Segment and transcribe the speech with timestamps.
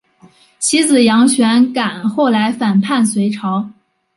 [0.57, 3.69] 其子杨玄感后来反叛隋朝。